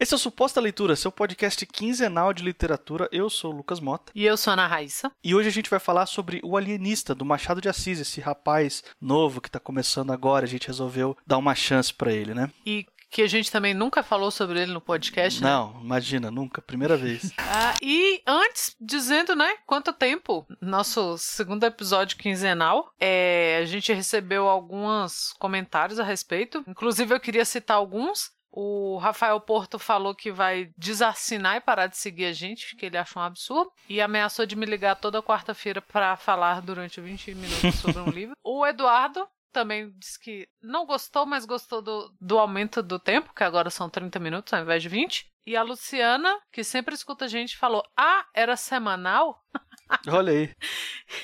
[0.00, 3.06] Esse é o Suposta Leitura, seu podcast quinzenal de literatura.
[3.12, 4.10] Eu sou o Lucas Mota.
[4.14, 5.12] E eu sou a Ana Raíssa.
[5.22, 8.82] E hoje a gente vai falar sobre O Alienista, do Machado de Assis, esse rapaz
[8.98, 10.46] novo que tá começando agora.
[10.46, 12.50] A gente resolveu dar uma chance para ele, né?
[12.64, 15.50] E que a gente também nunca falou sobre ele no podcast, né?
[15.50, 17.30] Não, imagina, nunca, primeira vez.
[17.36, 24.48] ah, e antes, dizendo, né, quanto tempo, nosso segundo episódio quinzenal, é, a gente recebeu
[24.48, 30.72] alguns comentários a respeito, inclusive eu queria citar alguns, o Rafael Porto falou que vai
[30.76, 34.56] desassinar e parar de seguir a gente, que ele achou um absurdo, e ameaçou de
[34.56, 38.34] me ligar toda quarta-feira para falar durante 20 minutos sobre um livro.
[38.42, 43.44] O Eduardo também disse que não gostou, mas gostou do, do aumento do tempo, que
[43.44, 45.26] agora são 30 minutos ao invés de 20.
[45.46, 49.42] E a Luciana, que sempre escuta a gente, falou: Ah, era semanal?
[50.08, 50.50] Olha aí.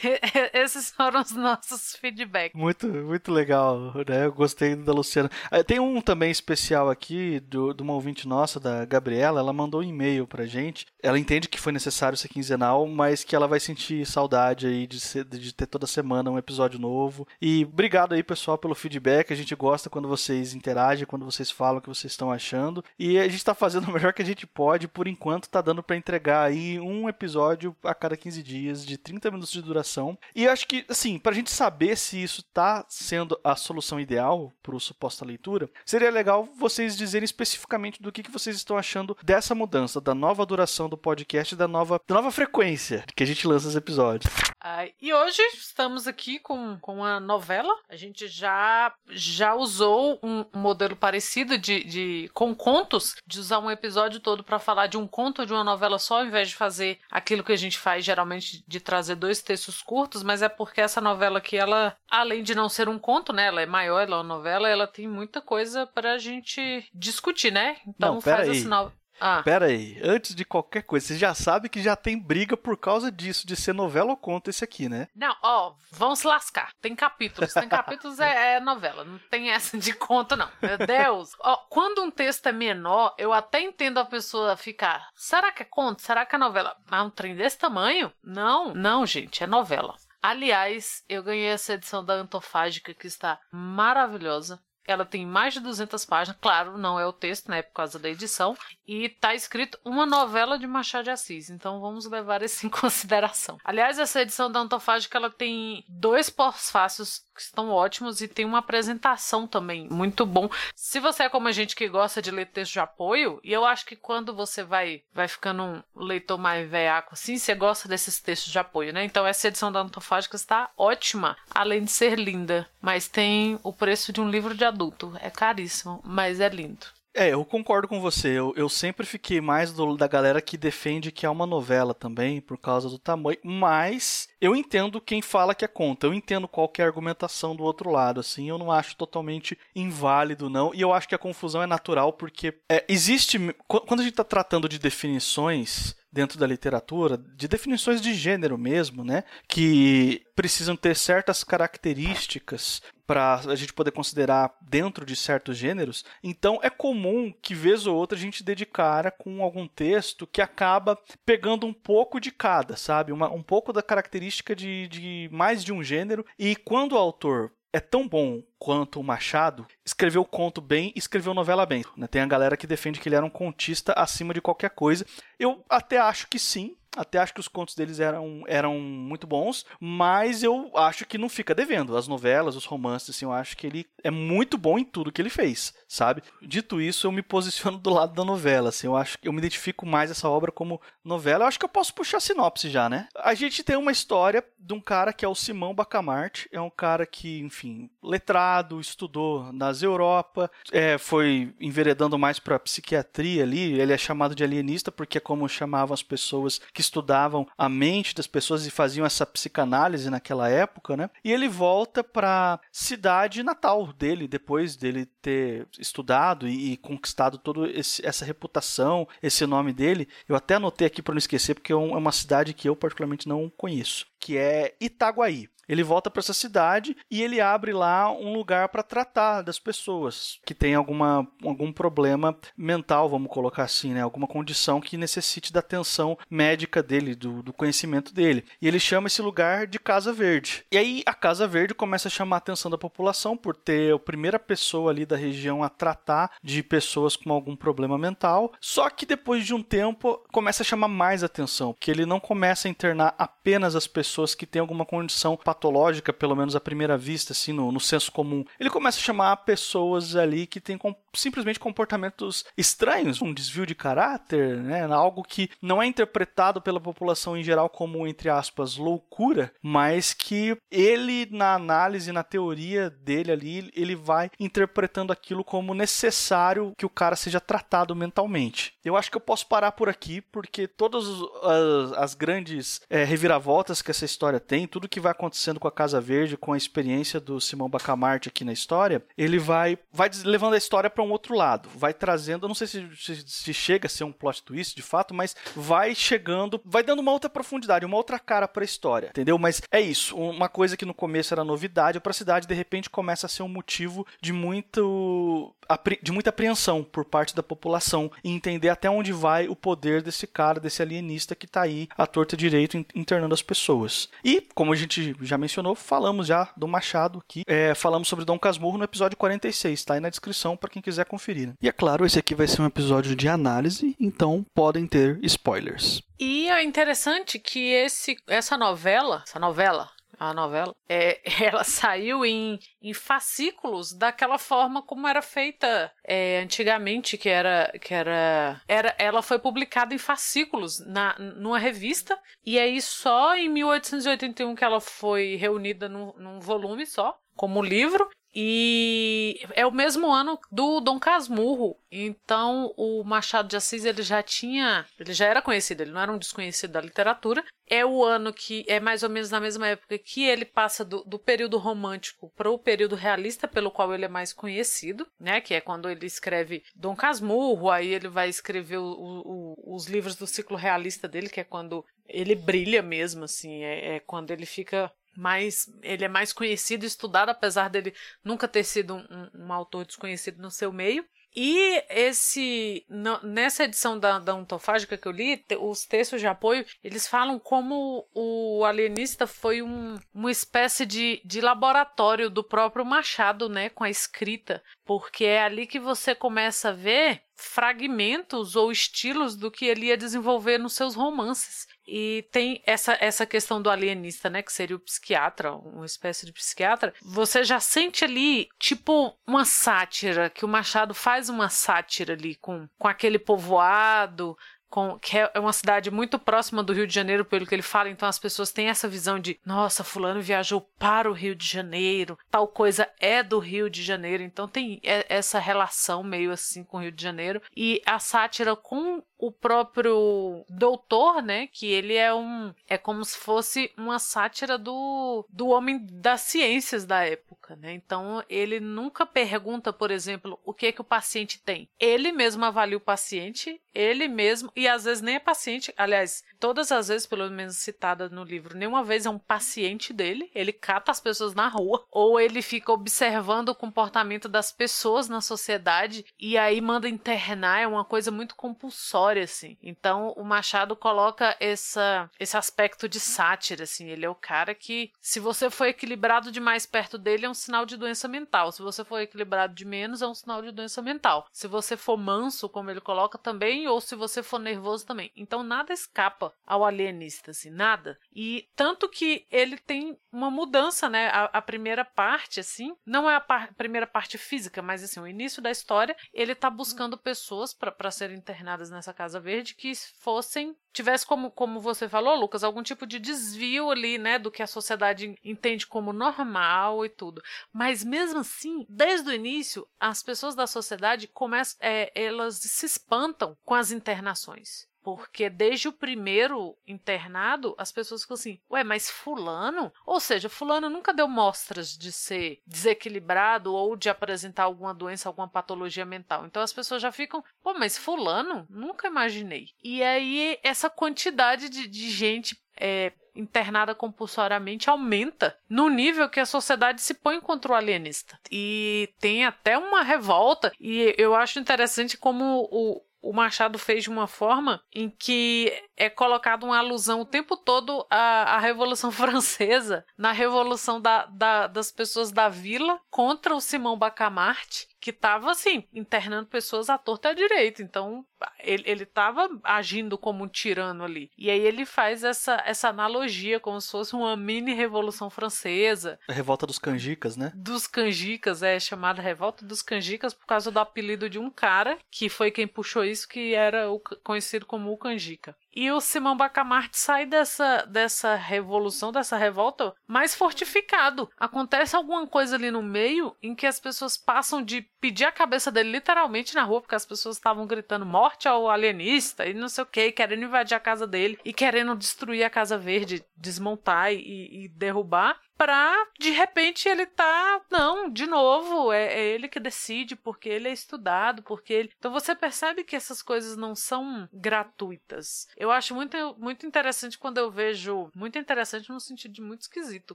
[0.53, 2.59] Esses foram os nossos feedbacks.
[2.59, 4.27] Muito, muito legal, né?
[4.27, 5.31] Eu gostei da Luciana.
[5.51, 9.41] Ah, tem um também especial aqui, do, de uma ouvinte nossa, da Gabriela.
[9.41, 10.87] Ela mandou um e-mail pra gente.
[11.03, 14.99] Ela entende que foi necessário ser quinzenal, mas que ela vai sentir saudade aí de,
[14.99, 17.27] ser, de ter toda semana um episódio novo.
[17.41, 19.33] E obrigado aí, pessoal, pelo feedback.
[19.33, 22.85] A gente gosta quando vocês interagem, quando vocês falam o que vocês estão achando.
[22.99, 24.89] E a gente tá fazendo o melhor que a gente pode.
[24.89, 28.97] Por enquanto, tá dando para entregar aí um episódio a cada 15 dias dias de
[28.97, 30.19] 30 minutos de duração.
[30.35, 34.53] E acho que, assim, para a gente saber se isso está sendo a solução ideal
[34.63, 39.17] para o suposta leitura, seria legal vocês dizerem especificamente do que, que vocês estão achando
[39.23, 43.27] dessa mudança, da nova duração do podcast e da nova, da nova frequência que a
[43.27, 44.33] gente lança os episódios.
[44.69, 47.73] Ah, e hoje estamos aqui com, com uma novela.
[47.89, 53.71] A gente já, já usou um modelo parecido de, de com contos, de usar um
[53.71, 56.99] episódio todo para falar de um conto de uma novela só, ao invés de fazer
[57.09, 61.01] aquilo que a gente faz geralmente de trazer dois textos curtos, mas é porque essa
[61.01, 63.47] novela aqui, ela, além de não ser um conto, né?
[63.47, 67.77] Ela é maior, ela é uma novela, ela tem muita coisa pra gente discutir, né?
[67.87, 68.57] Então não, faz aí.
[68.57, 68.93] esse no...
[69.21, 69.43] Ah.
[69.43, 73.11] Pera aí, antes de qualquer coisa, você já sabe que já tem briga por causa
[73.11, 75.09] disso, de ser novela ou conto esse aqui, né?
[75.15, 76.73] Não, ó, vão se lascar.
[76.81, 80.51] Tem capítulos, tem capítulos é, é, novela, não tem essa de conto, não.
[80.61, 81.33] Meu Deus.
[81.41, 85.67] ó, quando um texto é menor, eu até entendo a pessoa ficar, será que é
[85.67, 86.03] conto?
[86.03, 86.77] Será que é novela?
[86.91, 88.13] Mas um trem desse tamanho?
[88.23, 89.95] Não, não, gente, é novela.
[90.23, 94.61] Aliás, eu ganhei essa edição da Antofágica que está maravilhosa.
[94.87, 98.09] Ela tem mais de 200 páginas, claro, não é o texto, né, por causa da
[98.09, 102.71] edição, e tá escrito uma novela de Machado de Assis, então vamos levar isso em
[102.71, 103.59] consideração.
[103.65, 108.59] Aliás, essa edição da Antofágica, ela tem dois pós-fácios que estão ótimos e tem uma
[108.59, 110.49] apresentação também muito bom.
[110.75, 113.65] Se você é como a gente que gosta de ler texto de apoio, e eu
[113.65, 118.21] acho que quando você vai vai ficando um leitor mais veaco assim, você gosta desses
[118.21, 119.05] textos de apoio, né?
[119.05, 124.13] Então essa edição da Antofágica está ótima, além de ser linda, mas tem o preço
[124.13, 125.13] de um livro de adulto.
[125.21, 126.87] É caríssimo, mas é lindo.
[127.19, 128.29] É, eu concordo com você.
[128.29, 132.43] Eu, eu sempre fiquei mais do, da galera que defende que é uma novela também,
[132.43, 133.39] por causa do tamanho.
[133.43, 136.07] Mas eu entendo quem fala que é conta.
[136.07, 138.21] Eu entendo qual é argumentação do outro lado.
[138.21, 140.75] Assim, eu não acho totalmente inválido, não.
[140.75, 143.39] E eu acho que a confusão é natural, porque é, existe.
[143.67, 149.05] Quando a gente está tratando de definições dentro da literatura, de definições de gênero mesmo,
[149.05, 149.23] né?
[149.47, 156.07] Que precisam ter certas características para a gente poder considerar dentro de certos gêneros.
[156.25, 160.99] Então é comum que vez ou outra a gente dedicara com algum texto que acaba
[161.25, 163.13] pegando um pouco de cada, sabe?
[163.13, 166.25] Uma, um pouco da característica de, de mais de um gênero.
[166.39, 171.35] E quando o autor é tão bom quanto o Machado, escreveu conto bem e escreveu
[171.35, 171.85] novela bem.
[171.95, 172.07] Né?
[172.07, 175.05] Tem a galera que defende que ele era um contista acima de qualquer coisa.
[175.39, 179.65] Eu até acho que sim, até acho que os contos deles eram, eram muito bons,
[179.79, 181.97] mas eu acho que não fica devendo.
[181.97, 185.21] As novelas, os romances, assim, eu acho que ele é muito bom em tudo que
[185.21, 186.23] ele fez, sabe?
[186.43, 189.39] Dito isso, eu me posiciono do lado da novela, assim, eu acho que eu me
[189.39, 191.45] identifico mais essa obra como novela.
[191.45, 193.09] Eu acho que eu posso puxar a sinopse já, né?
[193.17, 196.71] A gente tem uma história de um cara que é o Simão Bacamarte, é um
[196.71, 203.93] cara que, enfim, letrado, estudou nas Europa, é, foi enveredando mais para psiquiatria ali, ele
[203.93, 208.27] é chamado de alienista porque é como chamavam as pessoas que estudavam a mente das
[208.27, 211.11] pessoas e faziam essa psicanálise naquela época, né?
[211.23, 217.69] E ele volta para cidade natal dele depois dele ter estudado e, e conquistado toda
[218.03, 220.09] essa reputação, esse nome dele.
[220.29, 223.29] Eu até anotei aqui para não esquecer porque é, é uma cidade que eu particularmente
[223.29, 224.07] não conheço.
[224.19, 225.49] que é Itaguaí.
[225.69, 230.39] Ele volta para essa cidade e ele abre lá um lugar para tratar das pessoas
[230.45, 234.01] que têm alguma, algum problema mental, vamos colocar assim, né?
[234.01, 238.45] Alguma condição que necessite da atenção médica dele, do, do conhecimento dele.
[238.61, 240.65] E ele chama esse lugar de Casa Verde.
[240.71, 243.99] E aí a Casa Verde começa a chamar a atenção da população por ter a
[243.99, 248.53] primeira pessoa ali da região a tratar de pessoas com algum problema mental.
[248.61, 252.69] Só que depois de um tempo começa a chamar mais atenção, porque ele não começa
[252.69, 257.33] a internar apenas as pessoas que têm alguma condição patológica, pelo menos à primeira vista,
[257.33, 258.45] assim, no, no senso comum.
[258.59, 260.79] Ele começa a chamar pessoas ali que têm
[261.17, 264.85] simplesmente comportamentos estranhos, um desvio de caráter, né?
[264.85, 270.57] Algo que não é interpretado pela população em geral como, entre aspas, loucura, mas que
[270.71, 276.91] ele, na análise, na teoria dele ali, ele vai interpretando aquilo como necessário que o
[276.91, 278.75] cara seja tratado mentalmente.
[278.85, 281.05] Eu acho que eu posso parar por aqui, porque todas
[281.43, 285.73] as, as grandes é, reviravoltas que essa história tem, tudo que vai acontecendo com a
[285.73, 290.55] Casa Verde, com a experiência do Simão Bacamarte aqui na história, ele vai, vai levando
[290.55, 293.89] a história para um outro lado, vai trazendo, não sei se, se, se, chega a
[293.89, 297.97] ser um plot twist de fato, mas vai chegando, vai dando uma outra profundidade, uma
[297.97, 299.39] outra cara para a história, entendeu?
[299.39, 302.91] Mas é isso, uma coisa que no começo era novidade para a cidade, de repente
[302.91, 305.55] começa a ser um motivo de muito
[306.01, 310.25] de muita apreensão por parte da população e entender até onde vai o poder desse
[310.25, 314.09] cara, desse alienista que está aí à torta direito internando as pessoas.
[314.25, 317.43] E como a gente já já mencionou, falamos já do Machado aqui.
[317.47, 320.96] É, falamos sobre Dom Casmurro no episódio 46, tá aí na descrição para quem quiser
[321.05, 321.49] conferir.
[321.49, 321.55] Né?
[321.61, 326.03] E é claro, esse aqui vai ser um episódio de análise, então podem ter spoilers.
[326.19, 332.59] E é interessante que esse, essa novela, essa novela, a novela, é, ela saiu em,
[332.81, 339.23] em fascículos daquela forma como era feita é, antigamente, que era que era, era ela
[339.23, 345.37] foi publicada em fascículos na numa revista e aí só em 1881 que ela foi
[345.37, 351.81] reunida num, num volume só como livro e é o mesmo ano do Dom Casmurro.
[351.91, 356.13] Então o Machado de Assis ele já tinha, ele já era conhecido, ele não era
[356.13, 357.43] um desconhecido da literatura.
[357.67, 361.03] É o ano que é mais ou menos na mesma época que ele passa do,
[361.05, 365.41] do período romântico para o período realista, pelo qual ele é mais conhecido, né?
[365.41, 370.15] Que é quando ele escreve Dom Casmurro, aí ele vai escrever o, o, os livros
[370.15, 374.45] do ciclo realista dele, que é quando ele brilha mesmo, assim, é, é quando ele
[374.45, 379.53] fica mais ele é mais conhecido e estudado, apesar dele nunca ter sido um, um
[379.53, 381.05] autor desconhecido no seu meio.
[381.39, 382.87] E esse
[383.23, 388.09] nessa edição da, da ontofágica que eu li, os textos de apoio, eles falam como
[388.15, 393.91] o alienista foi um, uma espécie de, de laboratório do próprio Machado, né, com a
[393.91, 399.87] escrita, porque é ali que você começa a ver fragmentos ou estilos do que ele
[399.87, 401.67] ia desenvolver nos seus romances.
[401.87, 404.43] E tem essa, essa questão do alienista, né?
[404.43, 406.93] Que seria o psiquiatra, uma espécie de psiquiatra.
[407.03, 412.69] Você já sente ali, tipo, uma sátira, que o Machado faz uma sátira ali com,
[412.79, 414.37] com aquele povoado,
[414.69, 417.89] com, que é uma cidade muito próxima do Rio de Janeiro, pelo que ele fala,
[417.89, 422.19] então as pessoas têm essa visão de, nossa, fulano viajou para o Rio de Janeiro,
[422.31, 426.81] tal coisa é do Rio de Janeiro, então tem essa relação meio assim com o
[426.81, 432.53] Rio de Janeiro, e a sátira com o próprio doutor, né, que ele é um
[432.69, 437.73] é como se fosse uma sátira do, do homem das ciências da época, né?
[437.73, 441.69] Então ele nunca pergunta, por exemplo, o que é que o paciente tem.
[441.79, 446.73] Ele mesmo avalia o paciente, ele mesmo e às vezes nem é paciente, aliás, todas
[446.73, 450.91] as vezes, pelo menos citada no livro, nenhuma vez é um paciente dele, ele cata
[450.91, 456.37] as pessoas na rua, ou ele fica observando o comportamento das pessoas na sociedade e
[456.37, 459.57] aí manda internar, é uma coisa muito compulsória, assim.
[459.63, 464.93] Então, o Machado coloca essa, esse aspecto de sátira, assim, ele é o cara que,
[465.01, 468.85] se você for equilibrado demais perto dele, é um sinal de doença mental, se você
[468.85, 471.27] for equilibrado de menos, é um sinal de doença mental.
[471.33, 475.11] Se você for manso, como ele coloca também, ou se você for nervoso também.
[475.17, 477.99] Então, nada escapa ao alienista, assim, nada.
[478.15, 481.09] E tanto que ele tem uma mudança, né?
[481.09, 485.07] A, a primeira parte, assim, não é a par primeira parte física, mas assim, o
[485.07, 490.57] início da história, ele tá buscando pessoas para serem internadas nessa Casa Verde que fossem
[490.73, 494.47] tivesse como, como você falou, Lucas, algum tipo de desvio ali, né, do que a
[494.47, 497.23] sociedade entende como normal e tudo.
[497.51, 503.37] Mas mesmo assim, desde o início, as pessoas da sociedade começam, é, elas se espantam
[503.43, 504.69] com as internações.
[504.87, 509.73] Porque desde o primeiro internado, as pessoas ficam assim, ué, mas fulano?
[509.85, 515.27] Ou seja, fulano nunca deu mostras de ser desequilibrado ou de apresentar alguma doença, alguma
[515.27, 516.25] patologia mental.
[516.25, 518.47] Então as pessoas já ficam, pô, mas fulano?
[518.49, 519.49] Nunca imaginei.
[519.61, 526.27] E aí essa quantidade de, de gente é, internada compulsoriamente aumenta no nível que a
[526.27, 528.19] sociedade se põe contra o alienista.
[528.31, 533.91] E tem até uma revolta, e eu acho interessante como o, o Machado fez de
[533.91, 539.85] uma forma em que é colocado uma alusão o tempo todo à, à Revolução Francesa,
[539.97, 545.65] na Revolução da, da, das pessoas da vila contra o Simão Bacamarte, que estava assim,
[545.75, 547.61] internando pessoas à torta e à direita.
[547.61, 548.07] Então,
[548.39, 551.11] ele, ele tava agindo como um tirano ali.
[551.19, 555.99] E aí ele faz essa, essa analogia, como se fosse uma mini revolução francesa.
[556.09, 557.33] A revolta dos canjicas, né?
[557.35, 562.09] Dos canjicas, é chamada revolta dos canjicas por causa do apelido de um cara, que
[562.09, 565.37] foi quem puxou isso, que era o, conhecido como o canjica.
[565.57, 571.11] E o Simão Bacamarte sai dessa, dessa revolução, dessa revolta, mais fortificado.
[571.17, 575.51] Acontece alguma coisa ali no meio em que as pessoas passam de pedir a cabeça
[575.51, 579.65] dele literalmente na rua, porque as pessoas estavam gritando morte ao alienista e não sei
[579.65, 584.45] o que, querendo invadir a casa dele e querendo destruir a Casa Verde, desmontar e,
[584.45, 589.95] e derrubar pra de repente ele tá não de novo é, é, ele que decide
[589.95, 595.29] porque ele é estudado porque ele então você percebe que essas coisas não são gratuitas
[595.37, 599.95] eu acho muito muito interessante quando eu vejo muito interessante no sentido de muito esquisito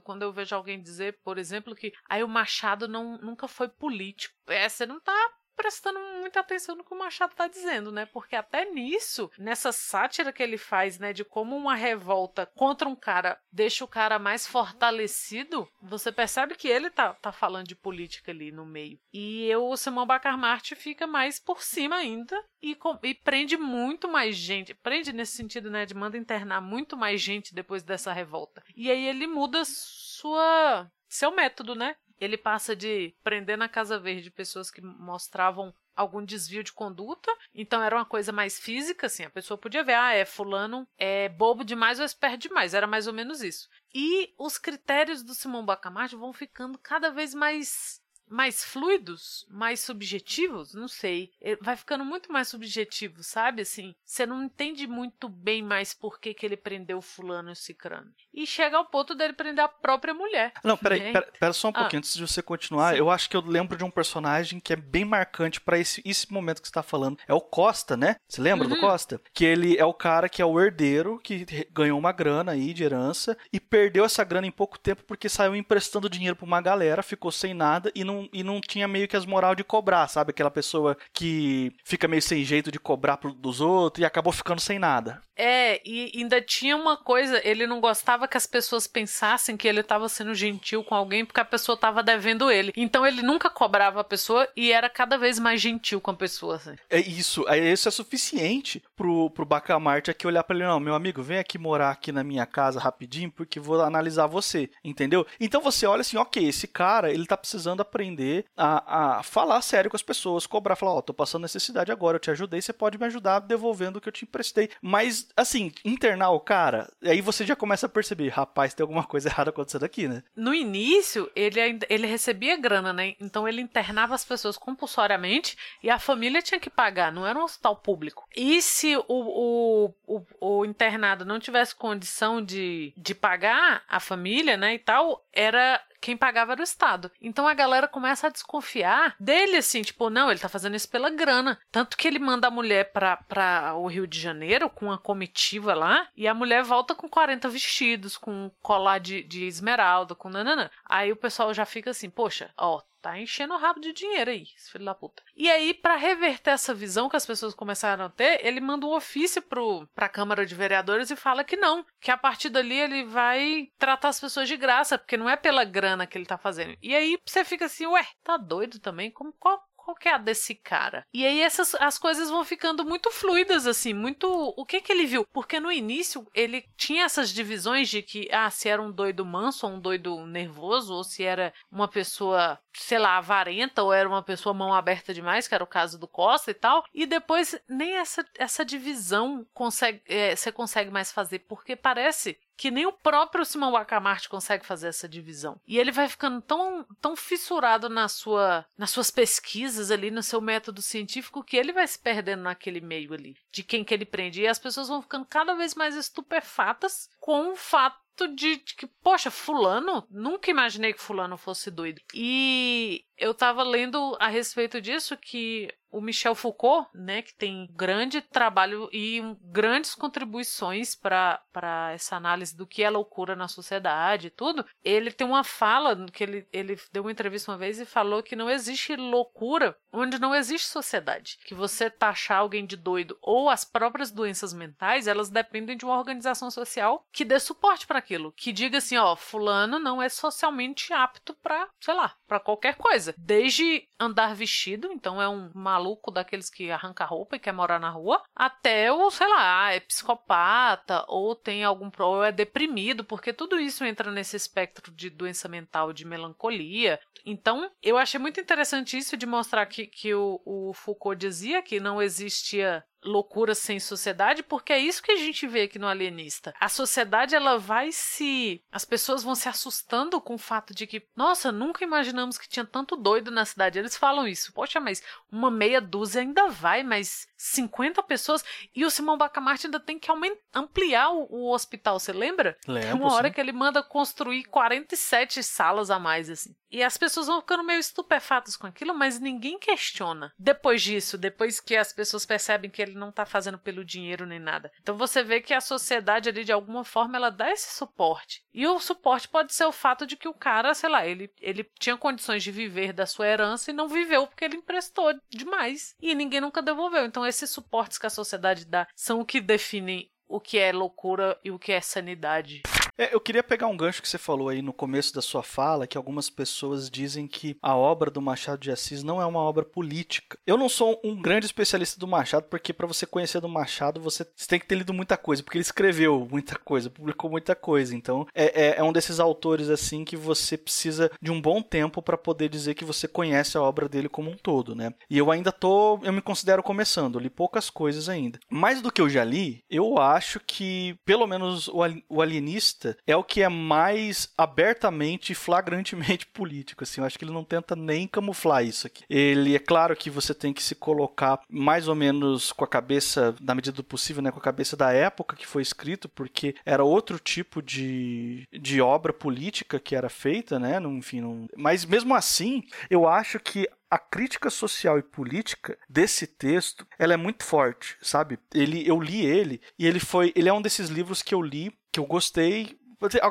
[0.00, 4.34] quando eu vejo alguém dizer por exemplo que aí o Machado não nunca foi político.
[4.46, 5.30] É você não tá
[5.62, 8.04] prestando muita atenção no que o Machado está dizendo, né?
[8.06, 12.96] Porque até nisso, nessa sátira que ele faz, né, de como uma revolta contra um
[12.96, 18.32] cara deixa o cara mais fortalecido, você percebe que ele tá, tá falando de política
[18.32, 18.98] ali no meio.
[19.12, 24.34] E eu, o Simão Bacarmarte fica mais por cima ainda e, e prende muito mais
[24.34, 24.74] gente.
[24.74, 28.64] Prende nesse sentido, né, de manda internar muito mais gente depois dessa revolta.
[28.74, 31.94] E aí ele muda sua seu método, né?
[32.20, 37.82] Ele passa de prender na Casa Verde pessoas que mostravam algum desvio de conduta, então
[37.82, 41.64] era uma coisa mais física, assim, a pessoa podia ver, ah, é fulano é bobo
[41.64, 43.68] demais ou esperto demais, era mais ou menos isso.
[43.94, 48.01] E os critérios do Simão Bacamarte vão ficando cada vez mais
[48.32, 51.30] mais fluidos, mais subjetivos, não sei.
[51.40, 53.62] É, vai ficando muito mais subjetivo, sabe?
[53.62, 57.52] Assim, você não entende muito bem mais por que, que ele prendeu o fulano e
[57.52, 58.10] o cicrano.
[58.32, 60.52] E chega ao ponto dele prender a própria mulher.
[60.64, 61.12] Não, peraí, né?
[61.12, 62.00] pera, pera só um pouquinho ah.
[62.00, 62.94] antes de você continuar.
[62.94, 62.98] Sim.
[62.98, 66.32] Eu acho que eu lembro de um personagem que é bem marcante para esse, esse
[66.32, 67.18] momento que você tá falando.
[67.28, 68.16] É o Costa, né?
[68.26, 68.74] Você lembra uhum.
[68.74, 69.20] do Costa?
[69.34, 72.82] Que ele é o cara que é o herdeiro, que ganhou uma grana aí de
[72.82, 77.02] herança e perdeu essa grana em pouco tempo porque saiu emprestando dinheiro pra uma galera,
[77.02, 80.30] ficou sem nada e não e não tinha meio que as moral de cobrar, sabe?
[80.30, 84.78] Aquela pessoa que fica meio sem jeito de cobrar dos outros e acabou ficando sem
[84.78, 85.22] nada.
[85.36, 89.80] É, e ainda tinha uma coisa, ele não gostava que as pessoas pensassem que ele
[89.80, 92.72] estava sendo gentil com alguém porque a pessoa estava devendo ele.
[92.76, 96.56] Então ele nunca cobrava a pessoa e era cada vez mais gentil com a pessoa.
[96.56, 96.76] Assim.
[96.90, 101.22] É isso, isso é suficiente pro, pro Bacamarte aqui olhar para ele, não, meu amigo,
[101.22, 105.26] vem aqui morar aqui na minha casa rapidinho porque vou analisar você, entendeu?
[105.40, 108.11] Então você olha assim, ok, esse cara, ele tá precisando aprender
[108.56, 112.16] a, a falar sério com as pessoas, cobrar, falar, ó, oh, tô passando necessidade agora,
[112.16, 114.70] eu te ajudei, você pode me ajudar devolvendo o que eu te emprestei.
[114.80, 119.28] Mas assim, internar o cara, aí você já começa a perceber, rapaz, tem alguma coisa
[119.30, 120.22] errada acontecendo aqui, né?
[120.34, 123.14] No início, ele, ele recebia grana, né?
[123.20, 127.44] Então ele internava as pessoas compulsoriamente e a família tinha que pagar, não era um
[127.44, 128.26] hospital público.
[128.36, 134.56] E se o, o, o, o internado não tivesse condição de, de pagar a família,
[134.56, 137.10] né, e tal, era quem pagava era o Estado.
[137.20, 141.08] Então a galera começa a desconfiar dele, assim, tipo, não, ele tá fazendo isso pela
[141.08, 141.58] grana.
[141.70, 145.74] Tanto que ele manda a mulher pra, pra o Rio de Janeiro com uma comitiva
[145.74, 150.68] lá, e a mulher volta com 40 vestidos, com colar de, de esmeralda, com nananã.
[150.84, 154.46] Aí o pessoal já fica assim, poxa, ó, tá enchendo o rabo de dinheiro aí,
[154.56, 155.22] esse filho da puta.
[155.36, 158.94] E aí, para reverter essa visão que as pessoas começaram a ter, ele manda um
[158.94, 163.04] ofício pro, pra Câmara de Vereadores e fala que não, que a partir dali ele
[163.04, 166.76] vai tratar as pessoas de graça, porque não é pela grana que ele tá fazendo.
[166.80, 169.10] E aí você fica assim, ué, tá doido também?
[169.10, 171.06] Como, qual, qual que é a desse cara?
[171.12, 175.06] E aí essas as coisas vão ficando muito fluidas assim, muito o que que ele
[175.06, 175.26] viu?
[175.32, 179.66] Porque no início ele tinha essas divisões de que ah, se era um doido manso
[179.66, 184.22] ou um doido nervoso ou se era uma pessoa, sei lá, avarenta ou era uma
[184.22, 186.84] pessoa mão aberta demais, que era o caso do Costa e tal.
[186.94, 192.70] E depois nem essa essa divisão consegue é, você consegue mais fazer, porque parece que
[192.70, 195.60] nem o próprio Simão Bacamarte consegue fazer essa divisão.
[195.66, 200.40] E ele vai ficando tão, tão fissurado na sua, nas suas pesquisas ali, no seu
[200.40, 204.42] método científico, que ele vai se perdendo naquele meio ali, de quem que ele prende.
[204.42, 208.86] E as pessoas vão ficando cada vez mais estupefatas com o fato de, de que,
[208.86, 212.00] poxa, fulano, nunca imaginei que fulano fosse doido.
[212.14, 218.22] E eu tava lendo a respeito disso que o Michel Foucault, né, que tem grande
[218.22, 224.64] trabalho e grandes contribuições para essa análise do que é loucura na sociedade e tudo,
[224.82, 228.34] ele tem uma fala que ele, ele deu uma entrevista uma vez e falou que
[228.34, 231.38] não existe loucura onde não existe sociedade.
[231.44, 235.98] Que você taxar alguém de doido ou as próprias doenças mentais, elas dependem de uma
[235.98, 240.92] organização social que dê suporte para aquilo, que diga assim, ó, fulano não é socialmente
[240.92, 246.50] apto para, sei lá, para qualquer coisa, desde andar vestido, então é um maluco daqueles
[246.50, 251.34] que arranca roupa e quer morar na rua, até o, sei lá, é psicopata ou
[251.34, 256.04] tem algum ou é deprimido, porque tudo isso entra nesse espectro de doença mental, de
[256.04, 256.98] melancolia.
[257.24, 261.80] Então, eu achei muito interessante isso de mostrar que, que o, o Foucault dizia que
[261.80, 266.54] não existia loucura sem sociedade, porque é isso que a gente vê aqui no Alienista.
[266.60, 271.02] A sociedade ela vai se as pessoas vão se assustando com o fato de que,
[271.16, 273.78] nossa, nunca imaginamos que tinha tanto doido na cidade.
[273.78, 274.52] Eles falam isso.
[274.52, 278.44] Poxa, mas uma meia dúzia ainda vai, mas 50 pessoas
[278.74, 280.08] e o Simão Bacamarte ainda tem que
[280.54, 282.56] ampliar o, o hospital, você lembra?
[282.66, 282.88] Lembro.
[282.88, 283.34] Tem uma hora sim.
[283.34, 286.54] que ele manda construir 47 salas a mais assim.
[286.70, 290.32] E as pessoas vão ficando meio estupefatas com aquilo, mas ninguém questiona.
[290.38, 294.38] Depois disso, depois que as pessoas percebem que ele não tá fazendo pelo dinheiro nem
[294.38, 294.72] nada.
[294.80, 298.44] Então você vê que a sociedade ali, de alguma forma, ela dá esse suporte.
[298.52, 301.68] E o suporte pode ser o fato de que o cara, sei lá, ele, ele
[301.78, 305.94] tinha condições de viver da sua herança e não viveu porque ele emprestou demais.
[306.00, 307.04] E ninguém nunca devolveu.
[307.04, 311.38] Então esses suportes que a sociedade dá são o que definem o que é loucura
[311.44, 312.62] e o que é sanidade.
[313.02, 315.88] É, eu queria pegar um gancho que você falou aí no começo da sua fala,
[315.88, 319.64] que algumas pessoas dizem que a obra do Machado de Assis não é uma obra
[319.64, 320.38] política.
[320.46, 324.24] Eu não sou um grande especialista do Machado, porque para você conhecer do Machado, você
[324.24, 327.92] tem que ter lido muita coisa, porque ele escreveu muita coisa, publicou muita coisa.
[327.92, 332.00] Então, é, é, é um desses autores assim que você precisa de um bom tempo
[332.00, 334.94] para poder dizer que você conhece a obra dele como um todo, né?
[335.10, 338.38] E eu ainda tô, eu me considero começando, li poucas coisas ainda.
[338.48, 343.16] Mais do que eu já li, eu acho que pelo menos o, o alienista é
[343.16, 346.84] o que é mais abertamente e flagrantemente político.
[346.84, 349.04] Assim, eu acho que ele não tenta nem camuflar isso aqui.
[349.08, 353.34] Ele é claro que você tem que se colocar mais ou menos com a cabeça,
[353.40, 356.84] na medida do possível, né, com a cabeça da época que foi escrito, porque era
[356.84, 360.80] outro tipo de, de obra política que era feita, né?
[360.80, 361.48] Enfim, não...
[361.56, 367.16] mas mesmo assim, eu acho que a crítica social e política desse texto, ela é
[367.18, 368.38] muito forte, sabe?
[368.54, 371.70] Ele, eu li ele e ele foi, ele é um desses livros que eu li
[371.92, 372.78] que eu gostei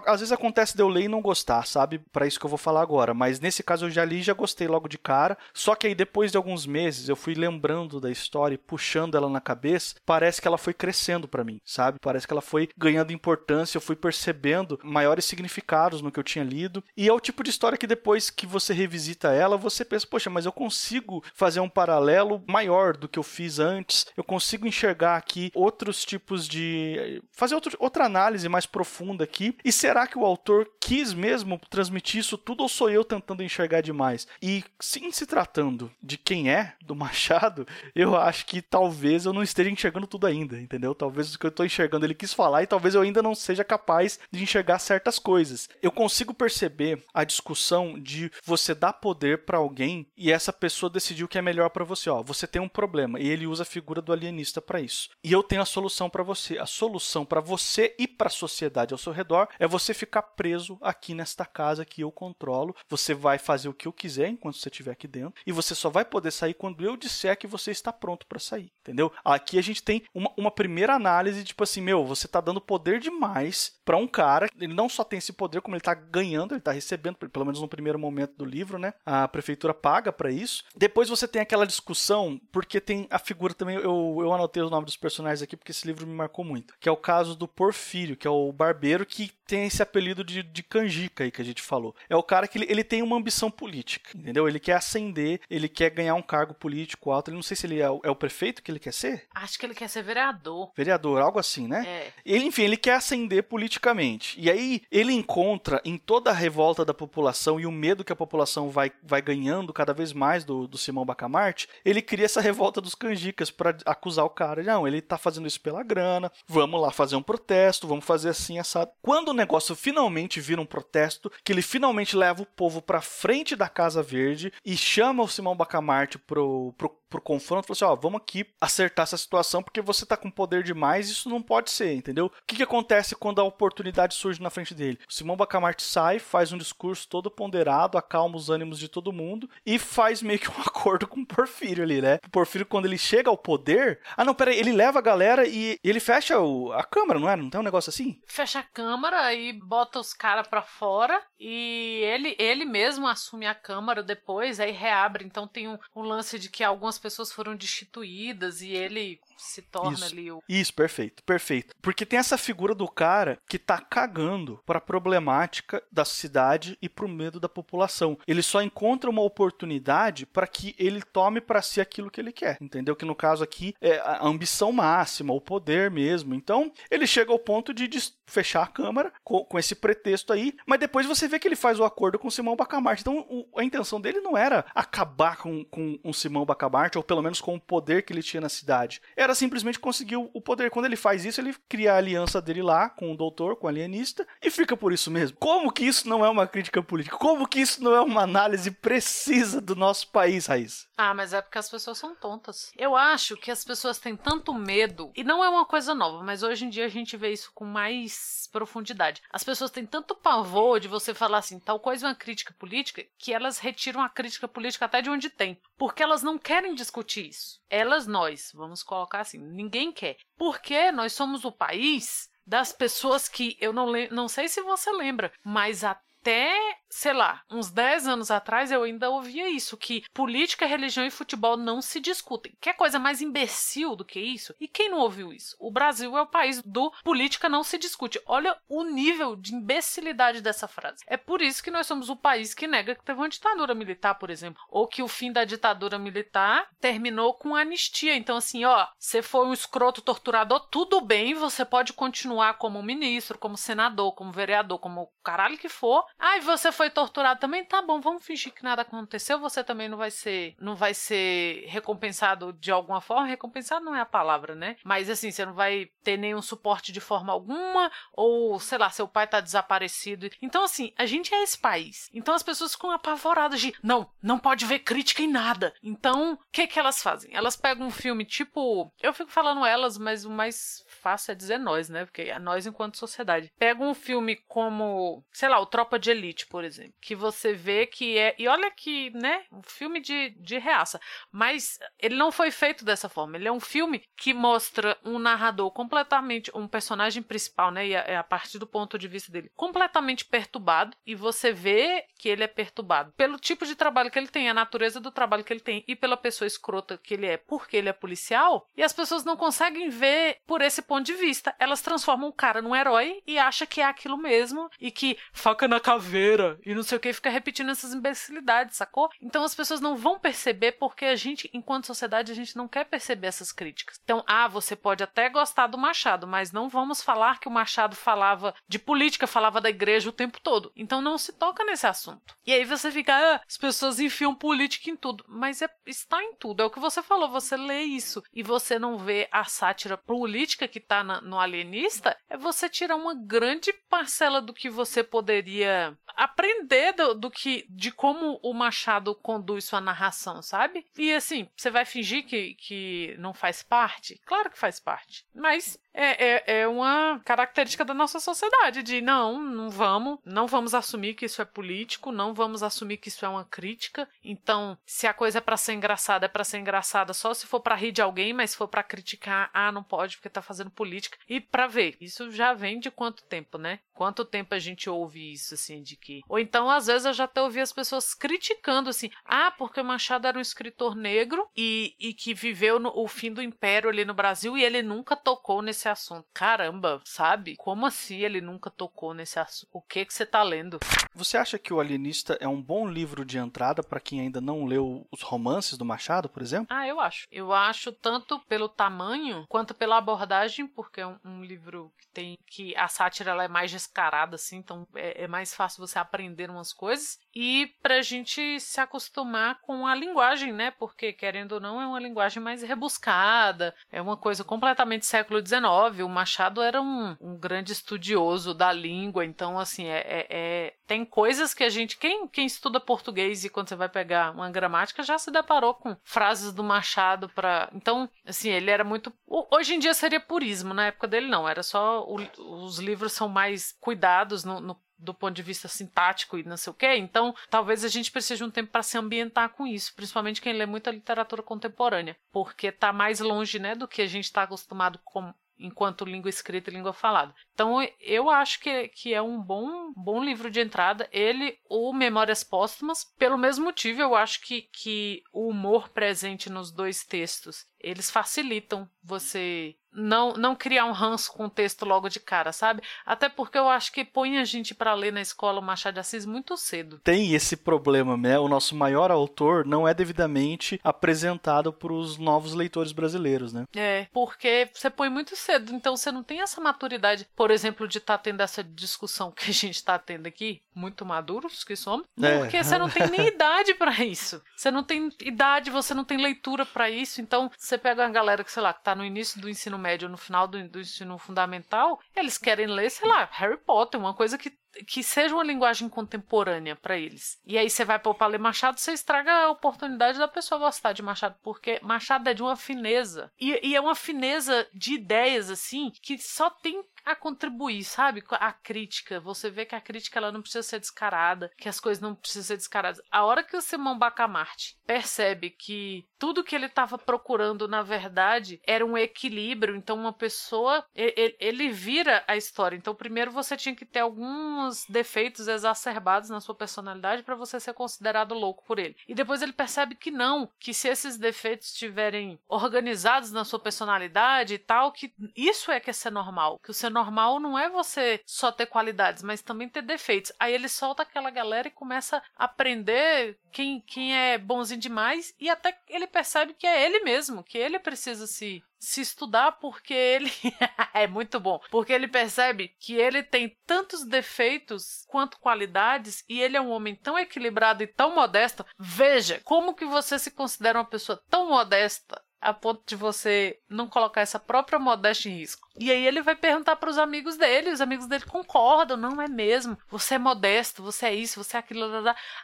[0.06, 2.00] às vezes acontece de eu ler e não gostar, sabe?
[2.12, 3.14] Para isso que eu vou falar agora.
[3.14, 5.38] Mas nesse caso eu já li e já gostei logo de cara.
[5.54, 9.30] Só que aí depois de alguns meses eu fui lembrando da história e puxando ela
[9.30, 9.96] na cabeça.
[10.06, 12.00] Parece que ela foi crescendo para mim, sabe?
[12.02, 13.78] Parece que ela foi ganhando importância.
[13.78, 16.84] Eu fui percebendo maiores significados no que eu tinha lido.
[16.96, 20.30] E é o tipo de história que depois que você revisita ela, você pensa, poxa,
[20.30, 24.06] mas eu consigo fazer um paralelo maior do que eu fiz antes.
[24.16, 27.22] Eu consigo enxergar aqui outros tipos de.
[27.32, 32.20] fazer outro, outra análise mais profunda aqui e será que o autor quis mesmo transmitir
[32.20, 34.28] isso tudo ou sou eu tentando enxergar demais?
[34.42, 39.44] E sim, se tratando de quem é do Machado, eu acho que talvez eu não
[39.44, 40.96] esteja enxergando tudo ainda, entendeu?
[40.96, 43.64] Talvez o que eu estou enxergando ele quis falar e talvez eu ainda não seja
[43.64, 45.70] capaz de enxergar certas coisas.
[45.82, 51.24] Eu consigo perceber a discussão de você dar poder para alguém e essa pessoa decidir
[51.24, 52.10] o que é melhor para você.
[52.10, 55.10] Ó, você tem um problema e ele usa a figura do alienista para isso.
[55.24, 56.58] E eu tenho a solução para você.
[56.58, 60.78] A solução para você e para a sociedade ao seu redor é você ficar preso
[60.82, 62.76] aqui nesta casa que eu controlo.
[62.90, 65.90] Você vai fazer o que eu quiser enquanto você estiver aqui dentro e você só
[65.90, 69.12] vai poder sair quando eu disser que você está pronto para sair, entendeu?
[69.24, 73.00] Aqui a gente tem uma, uma primeira análise, tipo assim, meu, você está dando poder
[73.00, 74.50] demais para um cara.
[74.60, 77.62] Ele não só tem esse poder, como ele está ganhando, ele está recebendo, pelo menos
[77.62, 78.94] no primeiro momento do livro, né?
[79.06, 80.64] A prefeitura paga para isso.
[80.76, 84.86] Depois você tem aquela discussão, porque tem a figura também, eu, eu anotei o nome
[84.86, 88.18] dos personagens aqui porque esse livro me marcou muito, que é o caso do Porfírio,
[88.18, 91.62] que é o barbeiro que tem esse apelido de, de canjica aí que a gente
[91.62, 91.96] falou.
[92.10, 94.48] É o cara que ele, ele tem uma ambição política, entendeu?
[94.48, 97.30] Ele quer ascender, ele quer ganhar um cargo político alto.
[97.30, 99.28] Ele não sei se ele é o, é o prefeito que ele quer ser.
[99.36, 100.72] Acho que ele quer ser vereador.
[100.76, 101.86] Vereador, algo assim, né?
[101.88, 102.14] É.
[102.26, 104.40] Ele, enfim, ele quer ascender politicamente.
[104.40, 108.16] E aí ele encontra em toda a revolta da população e o medo que a
[108.16, 112.82] população vai, vai ganhando cada vez mais do, do Simão Bacamarte, ele cria essa revolta
[112.82, 114.64] dos canjicas para acusar o cara.
[114.64, 118.60] Não, ele tá fazendo isso pela grana, vamos lá fazer um protesto, vamos fazer assim,
[118.60, 118.92] assado.
[119.02, 123.56] Quando o negócio finalmente vira um protesto, que ele finalmente leva o povo para frente
[123.56, 127.96] da Casa Verde e chama o Simão Bacamarte pro, pro pro confronto, falou assim: ó,
[127.96, 131.94] vamos aqui acertar essa situação porque você tá com poder demais, isso não pode ser,
[131.94, 132.28] entendeu?
[132.28, 134.98] O que, que acontece quando a oportunidade surge na frente dele?
[135.08, 139.50] O Simão Bacamarte sai, faz um discurso todo ponderado, acalma os ânimos de todo mundo
[139.66, 142.20] e faz meio que um acordo com o Porfírio ali, né?
[142.26, 144.00] O Porfírio, quando ele chega ao poder.
[144.16, 147.36] Ah, não, peraí, ele leva a galera e ele fecha o, a Câmara, não é?
[147.36, 148.22] Não tem um negócio assim?
[148.26, 153.56] Fecha a Câmara e bota os caras pra fora e ele, ele mesmo assume a
[153.56, 155.26] Câmara depois, aí reabre.
[155.26, 159.94] Então tem um, um lance de que algumas pessoas foram destituídas e ele se torna
[159.94, 160.06] Isso.
[160.06, 160.42] ali o.
[160.48, 161.74] Isso, perfeito, perfeito.
[161.82, 167.08] Porque tem essa figura do cara que tá cagando pra problemática da cidade e pro
[167.08, 168.18] medo da população.
[168.28, 172.58] Ele só encontra uma oportunidade para que ele tome para si aquilo que ele quer,
[172.62, 172.96] entendeu?
[172.96, 176.34] Que no caso aqui é a ambição máxima, o poder mesmo.
[176.34, 177.90] Então, ele chega ao ponto de
[178.26, 181.80] fechar a Câmara com, com esse pretexto aí, mas depois você vê que ele faz
[181.80, 183.02] o acordo com o Simão Bacamarte.
[183.02, 187.22] Então, o- a intenção dele não era acabar com, com o Simão Bacamarte, ou pelo
[187.22, 189.02] menos com o poder que ele tinha na cidade.
[189.16, 190.70] Era simplesmente conseguir o o poder.
[190.72, 193.70] Quando ele faz isso, ele cria a aliança dele lá com o doutor, com o
[193.70, 195.38] alienista, e fica por isso mesmo.
[195.38, 197.18] Como que isso não é uma crítica política?
[197.18, 200.88] Como que isso não é uma análise precisa do nosso país, Raiz?
[200.98, 202.72] Ah, mas é porque as pessoas são tontas.
[202.78, 206.44] Eu acho que as pessoas têm tanto medo, e não é uma coisa nova, mas
[206.44, 209.22] hoje em dia a gente vê isso com mais profundidade.
[209.32, 213.04] As pessoas têm tanto pavor de você falar assim, tal coisa é uma crítica política,
[213.18, 215.60] que elas retiram a crítica política até de onde tem.
[215.78, 217.60] Porque elas não querem discutir isso.
[217.70, 220.18] Elas, nós, vamos colocar assim, ninguém quer.
[220.38, 225.32] Porque nós somos o país das pessoas que eu não, não sei se você lembra,
[225.44, 225.84] mas
[226.22, 231.10] até, sei lá, uns 10 anos atrás eu ainda ouvia isso, que política, religião e
[231.10, 232.56] futebol não se discutem.
[232.62, 234.56] Que coisa mais imbecil do que isso?
[234.60, 235.56] E quem não ouviu isso?
[235.60, 238.22] O Brasil é o país do política não se discute.
[238.26, 241.04] Olha o nível de imbecilidade dessa frase.
[241.08, 244.16] É por isso que nós somos o país que nega que teve uma ditadura militar,
[244.16, 248.16] por exemplo, ou que o fim da ditadura militar terminou com anistia.
[248.16, 253.40] Então assim, ó, você foi um escroto torturador, tudo bem, você pode continuar como ministro,
[253.40, 256.06] como senador, como vereador, como caralho que for.
[256.24, 257.66] Ah, e você foi torturado também?
[257.66, 259.40] Tá bom, vamos fingir que nada aconteceu.
[259.40, 263.26] Você também não vai ser, não vai ser recompensado de alguma forma.
[263.26, 264.76] Recompensado não é a palavra, né?
[264.84, 269.08] Mas assim, você não vai ter nenhum suporte de forma alguma, ou sei lá, seu
[269.08, 270.30] pai tá desaparecido.
[270.40, 272.08] Então, assim, a gente é esse país.
[272.14, 275.74] Então as pessoas ficam apavoradas de não, não pode ver crítica em nada.
[275.82, 277.32] Então, o que que elas fazem?
[277.34, 278.94] Elas pegam um filme tipo.
[279.02, 282.06] Eu fico falando elas, mas o mais fácil é dizer nós, né?
[282.06, 283.52] Porque é nós enquanto sociedade.
[283.58, 286.94] Pega um filme como, sei lá, o Tropa de Elite, por exemplo.
[287.02, 288.36] Que você vê que é.
[288.38, 289.44] E olha que, né?
[289.52, 291.00] Um filme de, de reaça.
[291.32, 293.38] Mas ele não foi feito dessa forma.
[293.38, 296.52] Ele é um filme que mostra um narrador completamente.
[296.54, 297.88] Um personagem principal, né?
[297.88, 300.96] E é a partir do ponto de vista dele, completamente perturbado.
[301.06, 304.54] E você vê que ele é perturbado pelo tipo de trabalho que ele tem, a
[304.54, 307.90] natureza do trabalho que ele tem e pela pessoa escrota que ele é, porque ele
[307.90, 308.68] é policial.
[308.76, 311.56] E as pessoas não conseguem ver por esse ponto de vista.
[311.60, 315.68] Elas transformam o cara num herói e acha que é aquilo mesmo e que faca
[315.68, 319.10] na caveira e não sei o que, fica repetindo essas imbecilidades, sacou?
[319.22, 322.86] Então as pessoas não vão perceber porque a gente, enquanto sociedade, a gente não quer
[322.86, 324.00] perceber essas críticas.
[324.04, 327.96] Então, ah, você pode até gostar do Machado, mas não vamos falar que o Machado
[327.96, 330.72] falava de política, falava da igreja o tempo todo.
[330.76, 332.36] Então não se toca nesse assunto.
[332.46, 335.24] E aí você fica, ah, as pessoas enfiam política em tudo.
[335.28, 336.64] Mas é, está em tudo.
[336.64, 340.68] É o que você falou, você lê isso e você não vê a sátira política
[340.68, 346.94] que está no alienista, é você tirar uma grande parcela do que você poderia aprender
[346.94, 350.86] do, do que de como o Machado conduz sua narração, sabe?
[350.98, 354.20] E assim, você vai fingir que, que não faz parte?
[354.26, 355.26] Claro que faz parte.
[355.34, 360.74] Mas é, é, é uma característica da nossa sociedade de não, não vamos, não vamos
[360.74, 364.08] assumir que isso é político, não vamos assumir que isso é uma crítica.
[364.24, 367.60] Então, se a coisa é para ser engraçada, é para ser engraçada só se for
[367.60, 370.70] para rir de alguém, mas se for para criticar, ah, não pode porque tá fazendo
[370.70, 371.18] política.
[371.28, 373.80] E para ver, isso já vem de quanto tempo, né?
[373.94, 377.26] Quanto tempo a gente ouve isso assim de que ou então às vezes eu já
[377.26, 381.96] até ouvi as pessoas criticando assim, ah, porque o Machado era um escritor negro e,
[382.00, 385.62] e que viveu no, o fim do império ali no Brasil e ele nunca tocou
[385.62, 386.26] nesse assunto.
[386.34, 387.56] Caramba, sabe?
[387.58, 389.70] Como assim ele nunca tocou nesse assunto?
[389.74, 390.80] O que que você tá lendo?
[391.14, 394.66] Você acha que o Alienista é um bom livro de entrada para quem ainda não
[394.66, 396.68] leu os romances do Machado, por exemplo?
[396.70, 397.28] Ah, eu acho.
[397.32, 402.38] Eu acho tanto pelo tamanho quanto pela abordagem, porque é um, um livro que tem
[402.46, 406.50] que a sátira ela é mais descarada, assim, então é, é mais fácil você aprender
[406.50, 410.72] umas coisas e pra gente se acostumar com a linguagem, né?
[410.72, 415.62] Porque, querendo ou não, é uma linguagem mais rebuscada, é uma coisa completamente século XIX.
[416.04, 421.06] O Machado era um, um grande estudioso da língua, então, assim, é, é, é tem
[421.06, 425.04] coisas que a gente, quem, quem estuda português e quando você vai pegar uma gramática,
[425.04, 427.70] já se deparou com frases do Machado para.
[427.74, 429.14] Então, assim, ele era muito.
[429.26, 432.04] Hoje em dia seria purismo, na época dele não, era só.
[432.04, 432.18] O,
[432.66, 436.72] os livros são mais cuidados no, no do ponto de vista sintático e não sei
[436.72, 436.96] o quê.
[436.96, 440.54] Então, talvez a gente precise de um tempo para se ambientar com isso, principalmente quem
[440.54, 445.00] lê muita literatura contemporânea, porque está mais longe, né, do que a gente está acostumado
[445.04, 445.34] com
[445.66, 447.34] enquanto língua escrita e língua falada.
[447.62, 451.08] Então, eu acho que, que é um bom, bom livro de entrada.
[451.12, 456.72] Ele, o Memórias Póstumas, pelo mesmo motivo, eu acho que, que o humor presente nos
[456.72, 462.20] dois textos, eles facilitam você não, não criar um ranço com o texto logo de
[462.20, 462.82] cara, sabe?
[463.06, 466.00] Até porque eu acho que põe a gente para ler na escola o Machado de
[466.00, 467.00] Assis muito cedo.
[467.04, 468.40] Tem esse problema, né?
[468.40, 473.66] O nosso maior autor não é devidamente apresentado para os novos leitores brasileiros, né?
[473.76, 477.98] É, porque você põe muito cedo, então você não tem essa maturidade, por exemplo, de
[477.98, 482.06] estar tá tendo essa discussão que a gente está tendo aqui, muito maduros que somos,
[482.22, 482.40] é.
[482.40, 484.42] porque você não tem nem idade para isso.
[484.56, 488.44] Você não tem idade, você não tem leitura para isso, então você pega uma galera
[488.44, 491.18] que, sei lá, que tá no início do ensino médio, no final do, do ensino
[491.18, 494.52] fundamental, eles querem ler, sei lá, Harry Potter, uma coisa que
[494.88, 497.40] que seja uma linguagem contemporânea para eles.
[497.46, 501.02] E aí você vai para ler Machado, você estraga a oportunidade da pessoa gostar de
[501.02, 503.32] Machado, porque Machado é de uma fineza.
[503.40, 508.24] E, e é uma fineza de ideias, assim, que só tem a contribuir, sabe?
[508.32, 509.20] A crítica.
[509.20, 512.44] Você vê que a crítica ela não precisa ser descarada, que as coisas não precisam
[512.44, 513.02] ser descaradas.
[513.12, 518.62] A hora que o Simão Bacamarte percebe que tudo que ele estava procurando, na verdade,
[518.66, 520.86] era um equilíbrio, então uma pessoa.
[520.94, 522.76] Ele, ele vira a história.
[522.76, 527.74] Então, primeiro você tinha que ter alguns defeitos exacerbados na sua personalidade para você ser
[527.74, 528.96] considerado louco por ele.
[529.08, 534.54] E depois ele percebe que não, que se esses defeitos estiverem organizados na sua personalidade
[534.54, 536.60] e tal, que isso é que é ser normal.
[536.60, 540.32] Que o ser normal não é você só ter qualidades, mas também ter defeitos.
[540.40, 545.50] Aí ele solta aquela galera e começa a aprender quem, quem é bonzinho demais e
[545.50, 550.32] até ele percebe que é ele mesmo, que ele precisa se se estudar porque ele
[550.92, 556.58] é muito bom, porque ele percebe que ele tem tantos defeitos quanto qualidades e ele
[556.58, 558.66] é um homem tão equilibrado e tão modesto.
[558.80, 563.88] Veja como que você se considera uma pessoa tão modesta a ponto de você não
[563.88, 565.70] colocar essa própria modéstia em risco.
[565.78, 569.28] E aí ele vai perguntar para os amigos dele, os amigos dele concordam, não é
[569.28, 569.78] mesmo?
[569.90, 571.86] Você é modesto, você é isso, você é aquilo.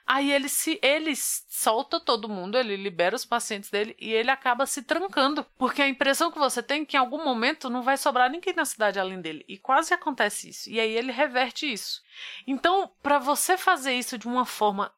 [0.05, 4.67] Aí ele se ele solta todo mundo, ele libera os pacientes dele e ele acaba
[4.67, 7.97] se trancando, porque a impressão que você tem é que em algum momento não vai
[7.97, 9.43] sobrar ninguém na cidade além dele.
[9.47, 10.69] E quase acontece isso.
[10.69, 12.01] E aí ele reverte isso.
[12.45, 14.93] Então, para você fazer isso de uma forma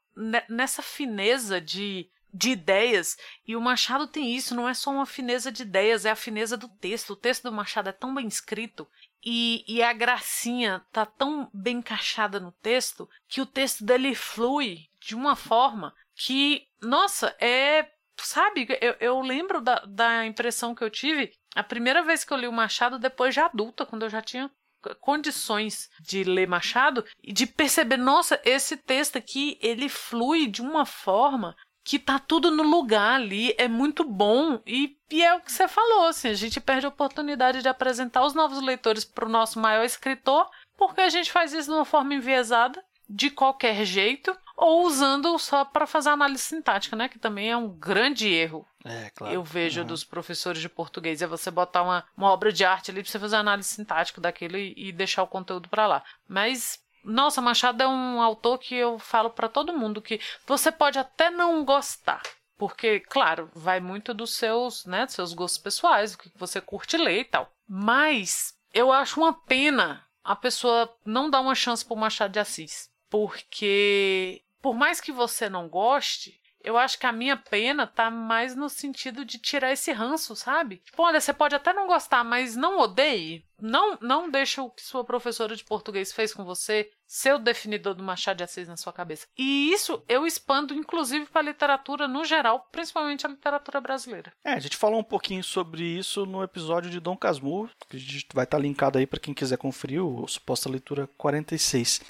[0.50, 3.18] nessa fineza de de ideias.
[3.46, 6.56] E o Machado tem isso, não é só uma fineza de ideias, é a fineza
[6.56, 7.12] do texto.
[7.12, 8.88] O texto do Machado é tão bem escrito
[9.24, 14.88] e, e a gracinha tá tão bem encaixada no texto que o texto dele flui
[15.00, 17.88] de uma forma que, nossa, é.
[18.22, 22.38] Sabe, eu, eu lembro da, da impressão que eu tive a primeira vez que eu
[22.38, 24.52] li o Machado, depois de adulta, quando eu já tinha
[25.00, 30.86] condições de ler Machado e de perceber, nossa, esse texto aqui, ele flui de uma
[30.86, 31.56] forma
[31.90, 35.68] que tá tudo no lugar ali, é muito bom e, e é o que você
[35.68, 39.60] falou, assim, a gente perde a oportunidade de apresentar os novos leitores para o nosso
[39.60, 40.48] maior escritor,
[40.78, 45.66] porque a gente faz isso de uma forma enviesada, de qualquer jeito, ou usando só
[45.66, 48.68] para fazer análise sintática, né, que também é um grande erro.
[48.86, 49.34] É, claro.
[49.34, 49.88] Eu vejo uhum.
[49.88, 53.18] dos professores de português é você botar uma, uma obra de arte ali para você
[53.18, 56.04] fazer análise sintática daquilo e, e deixar o conteúdo para lá.
[56.28, 61.00] Mas nossa, Machado é um autor que eu falo para todo mundo que você pode
[61.00, 62.22] até não gostar,
[62.58, 66.98] porque, claro, vai muito dos seus, né, dos seus gostos pessoais, o que você curte
[66.98, 67.52] ler e tal.
[67.68, 72.92] Mas eu acho uma pena a pessoa não dar uma chance pro Machado de Assis,
[73.10, 78.56] porque por mais que você não goste, eu acho que a minha pena tá mais
[78.56, 80.78] no sentido de tirar esse ranço, sabe?
[80.78, 83.46] Tipo, olha, você pode até não gostar, mas não odeie.
[83.62, 87.94] Não, não deixa o que sua professora de português fez com você ser o definidor
[87.94, 89.28] do Machado de Assis na sua cabeça.
[89.38, 94.32] E isso eu expando, inclusive, para a literatura no geral, principalmente a literatura brasileira.
[94.44, 98.00] É, a gente falou um pouquinho sobre isso no episódio de Dom Casmurro, que a
[98.00, 102.02] gente vai estar tá linkado aí para quem quiser conferir, o Suposta Leitura 46.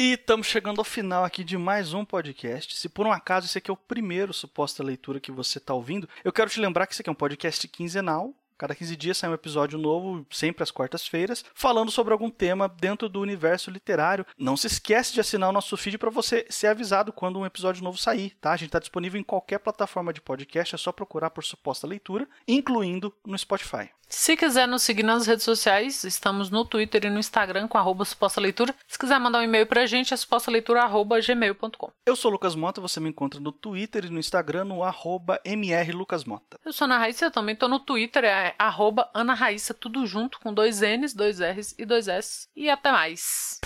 [0.00, 2.74] E estamos chegando ao final aqui de mais um podcast.
[2.74, 6.08] Se por um acaso esse aqui é o primeiro suposta leitura que você está ouvindo,
[6.24, 9.30] eu quero te lembrar que esse aqui é um podcast quinzenal Cada 15 dias sai
[9.30, 14.26] um episódio novo, sempre às quartas-feiras, falando sobre algum tema dentro do universo literário.
[14.36, 17.82] Não se esquece de assinar o nosso feed para você ser avisado quando um episódio
[17.82, 18.52] novo sair, tá?
[18.52, 22.28] A gente está disponível em qualquer plataforma de podcast, é só procurar por suposta leitura,
[22.46, 23.88] incluindo no Spotify.
[24.12, 28.04] Se quiser nos seguir nas redes sociais, estamos no Twitter e no Instagram com arroba
[28.04, 28.74] suposta leitura.
[28.88, 31.92] Se quiser mandar um e-mail pra gente, é supostaleitura.gmail.com.
[32.04, 35.40] Eu sou o Lucas Mota, você me encontra no Twitter e no Instagram no arroba
[35.46, 36.58] mrlucasmota.
[36.64, 40.40] Eu sou Ana Raíssa, eu também tô no Twitter, é arroba Ana Raíssa, tudo junto
[40.40, 42.48] com dois N's, dois R's e dois S.
[42.56, 43.60] E até mais.